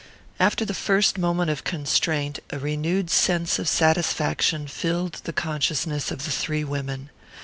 [0.39, 6.25] After the first moment of constraint a renewed sense of satisfaction filled the consciousness of
[6.25, 7.11] the three women.